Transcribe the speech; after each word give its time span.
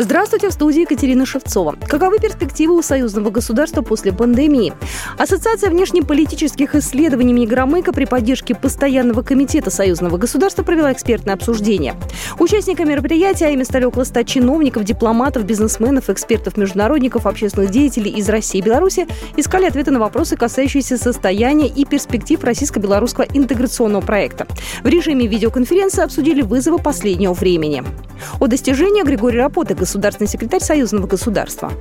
Здравствуйте, 0.00 0.48
в 0.48 0.52
студии 0.52 0.82
Екатерина 0.82 1.26
Шевцова. 1.26 1.74
Каковы 1.88 2.20
перспективы 2.20 2.76
у 2.76 2.82
союзного 2.82 3.30
государства 3.30 3.82
после 3.82 4.12
пандемии? 4.12 4.72
Ассоциация 5.18 5.70
внешнеполитических 5.70 6.76
исследований 6.76 7.32
Мигромыка 7.32 7.92
при 7.92 8.04
поддержке 8.04 8.54
Постоянного 8.54 9.22
комитета 9.22 9.70
союзного 9.70 10.16
государства 10.16 10.62
провела 10.62 10.92
экспертное 10.92 11.34
обсуждение. 11.34 11.96
Участники 12.38 12.80
мероприятия, 12.82 13.46
а 13.46 13.50
ими 13.50 13.64
стали 13.64 13.86
около 13.86 14.04
100 14.04 14.22
чиновников, 14.22 14.84
дипломатов, 14.84 15.44
бизнесменов, 15.44 16.10
экспертов, 16.10 16.56
международников, 16.56 17.26
общественных 17.26 17.70
деятелей 17.70 18.12
из 18.12 18.28
России 18.28 18.58
и 18.58 18.62
Беларуси, 18.62 19.08
искали 19.36 19.64
ответы 19.66 19.90
на 19.90 19.98
вопросы, 19.98 20.36
касающиеся 20.36 20.96
состояния 20.96 21.66
и 21.66 21.84
перспектив 21.84 22.44
российско-белорусского 22.44 23.26
интеграционного 23.34 24.02
проекта. 24.02 24.46
В 24.84 24.86
режиме 24.86 25.26
видеоконференции 25.26 26.04
обсудили 26.04 26.42
вызовы 26.42 26.78
последнего 26.78 27.32
времени. 27.32 27.82
О 28.40 28.46
достижениях 28.46 29.06
Григорий 29.06 29.38
Рапота, 29.38 29.74
государственный 29.88 30.28
секретарь 30.28 30.62
Союзного 30.62 31.06
государства. 31.06 31.72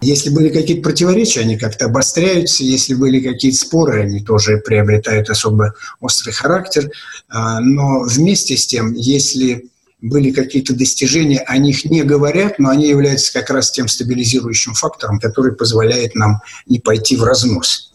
Если 0.00 0.30
были 0.30 0.48
какие-то 0.48 0.82
противоречия, 0.82 1.40
они 1.40 1.56
как-то 1.56 1.84
обостряются. 1.84 2.64
Если 2.64 2.94
были 2.94 3.20
какие-то 3.20 3.58
споры, 3.58 4.02
они 4.02 4.24
тоже 4.24 4.58
приобретают 4.58 5.30
особо 5.30 5.74
острый 6.00 6.32
характер. 6.32 6.90
А, 7.28 7.60
но 7.60 8.00
вместе 8.00 8.56
с 8.56 8.66
тем, 8.66 8.92
если 8.92 9.68
были 10.00 10.32
какие-то 10.32 10.74
достижения, 10.74 11.38
о 11.40 11.58
них 11.58 11.84
не 11.84 12.02
говорят, 12.02 12.58
но 12.58 12.70
они 12.70 12.88
являются 12.88 13.32
как 13.32 13.50
раз 13.50 13.70
тем 13.70 13.86
стабилизирующим 13.86 14.74
фактором, 14.74 15.20
который 15.20 15.54
позволяет 15.54 16.16
нам 16.16 16.40
не 16.66 16.80
пойти 16.80 17.16
в 17.16 17.22
разнос 17.22 17.92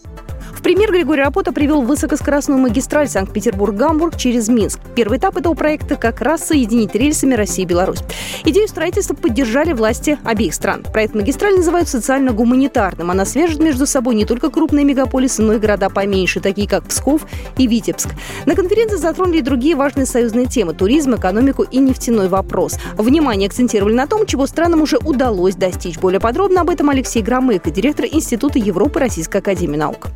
пример 0.64 0.94
Григорий 0.94 1.22
Рапота 1.22 1.52
привел 1.52 1.82
высокоскоростную 1.82 2.60
магистраль 2.60 3.10
Санкт-Петербург-Гамбург 3.10 4.16
через 4.16 4.48
Минск. 4.48 4.80
Первый 4.96 5.18
этап 5.18 5.36
этого 5.36 5.54
проекта 5.56 5.98
как 5.98 6.22
раз 6.22 6.48
соединить 6.48 6.96
рельсами 6.96 7.36
России 7.36 7.64
и 7.64 7.66
Беларусь. 7.66 8.00
Идею 8.46 8.68
строительства 8.70 9.14
поддержали 9.14 9.74
власти 9.74 10.18
обеих 10.24 10.54
стран. 10.54 10.84
Проект 10.84 11.16
магистраль 11.16 11.58
называют 11.58 11.90
социально-гуманитарным. 11.90 13.12
Она 13.12 13.26
свяжет 13.26 13.60
между 13.60 13.86
собой 13.86 14.16
не 14.16 14.26
только 14.26 14.50
крупные 14.50 14.86
мегаполисы, 14.86 15.42
но 15.42 15.54
и 15.54 15.60
города 15.60 15.90
поменьше, 15.90 16.40
такие 16.40 16.68
как 16.68 16.86
Псков 16.86 17.28
и 17.58 17.68
Витебск. 17.68 18.10
На 18.46 18.56
конференции 18.56 18.96
затронули 18.96 19.40
и 19.40 19.42
другие 19.42 19.76
важные 19.76 20.06
союзные 20.06 20.46
темы– 20.46 20.74
туризм, 20.76 21.16
экономику 21.16 21.64
и 21.64 21.78
нефтяной 21.78 22.30
вопрос. 22.30 22.78
Внимание 22.98 23.48
акцентировали 23.48 23.94
на 23.94 24.08
том, 24.08 24.26
чего 24.26 24.48
странам 24.48 24.82
уже 24.82 24.98
удалось 24.98 25.56
достичь. 25.56 26.00
Более 26.00 26.22
подробно 26.22 26.62
об 26.62 26.70
этом 26.70 26.90
Алексей 26.90 27.22
Громыко, 27.22 27.70
директор 27.70 28.06
Института 28.06 28.60
Европы 28.60 29.00
Российской 29.00 29.38
Академии 29.38 29.78
Наук 29.78 30.08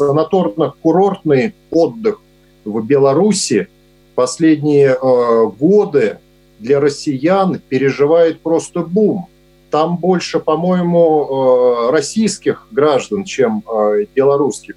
санаторно-курортный 0.00 1.54
отдых 1.70 2.20
в 2.64 2.84
Беларуси 2.84 3.68
последние 4.14 4.96
э, 5.00 5.46
годы 5.58 6.18
для 6.58 6.80
россиян 6.80 7.60
переживает 7.68 8.40
просто 8.40 8.80
бум. 8.80 9.28
Там 9.70 9.96
больше, 9.96 10.40
по-моему, 10.40 11.88
э, 11.88 11.90
российских 11.92 12.66
граждан, 12.70 13.24
чем 13.24 13.62
э, 13.66 14.06
белорусских. 14.14 14.74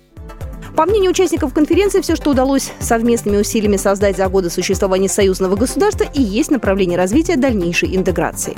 По 0.76 0.86
мнению 0.86 1.12
участников 1.12 1.54
конференции, 1.54 2.02
все, 2.02 2.16
что 2.16 2.32
удалось 2.32 2.72
совместными 2.80 3.38
усилиями 3.38 3.78
создать 3.78 4.16
за 4.16 4.28
годы 4.30 4.50
существования 4.50 5.10
союзного 5.10 5.56
государства, 5.56 6.06
и 6.14 6.22
есть 6.22 6.52
направление 6.52 6.98
развития 6.98 7.36
дальнейшей 7.36 7.96
интеграции. 7.96 8.56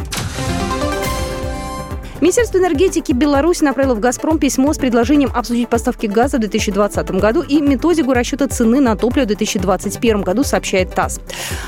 Министерство 2.24 2.58
энергетики 2.58 3.12
Беларуси 3.12 3.66
направило 3.66 3.96
в 3.96 4.00
«Газпром» 4.00 4.40
письмо 4.40 4.72
с 4.72 4.78
предложением 4.78 5.30
обсудить 5.36 5.68
поставки 5.68 6.06
газа 6.06 6.38
в 6.38 6.40
2020 6.40 7.12
году 7.20 7.42
и 7.42 7.60
методику 7.60 8.14
расчета 8.14 8.48
цены 8.48 8.80
на 8.80 8.96
топливо 8.96 9.26
в 9.26 9.28
2021 9.28 10.22
году, 10.22 10.46
сообщает 10.46 10.96
ТАСС. 10.96 11.20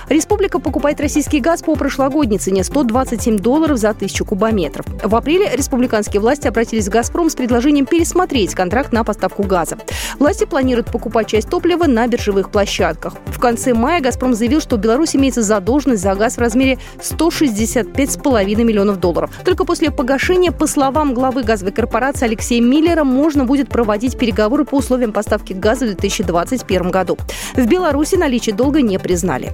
Республика 0.08 0.60
покупает 0.60 1.02
российский 1.02 1.42
газ 1.42 1.62
по 1.62 1.76
прошлогодней 1.76 2.38
цене 2.38 2.64
127 2.64 3.38
долларов 3.38 3.78
за 3.78 3.94
тысячу 3.94 4.24
кубометров. 4.24 4.86
В 5.04 5.14
апреле 5.18 5.50
республиканские 5.54 6.22
власти 6.22 6.48
обратились 6.48 6.88
в 6.88 6.90
«Газпром» 6.90 7.30
с 7.30 7.36
предложением 7.36 7.86
пересмотреть 7.86 8.56
контракт 8.56 8.94
на 8.94 9.04
поставку 9.04 9.44
газа. 9.44 9.78
Власти 10.20 10.46
планируют 10.46 10.90
покупать 10.90 11.28
часть 11.28 11.50
топлива 11.50 11.84
на 11.84 12.08
биржевых 12.08 12.50
площадках. 12.50 13.16
В 13.26 13.40
конце 13.40 13.74
мая 13.74 14.00
«Газпром» 14.00 14.34
заявил, 14.34 14.62
что 14.62 14.78
в 14.78 14.80
Беларуси 14.80 15.18
имеется 15.18 15.42
задолженность 15.42 16.02
за 16.02 16.16
газ 16.16 16.38
в 16.38 16.40
размере 16.40 16.80
165,5 17.02 18.64
миллионов 18.64 19.02
долларов. 19.02 19.32
Только 19.44 19.66
после 19.66 19.92
погашения 19.92 20.45
Ранее, 20.46 20.60
по 20.60 20.68
словам 20.68 21.16
главы 21.16 21.42
газовой 21.42 21.72
корпорации 21.72 22.26
Алексея 22.26 22.62
Миллера, 22.62 23.04
можно 23.04 23.46
будет 23.46 23.68
проводить 23.68 24.16
переговоры 24.16 24.64
по 24.64 24.76
условиям 24.76 25.12
поставки 25.12 25.54
газа 25.54 25.86
в 25.86 25.96
2021 25.96 26.92
году. 26.92 27.18
В 27.56 27.66
Беларуси 27.66 28.14
наличие 28.14 28.54
долга 28.54 28.84
не 28.84 29.00
признали. 29.00 29.54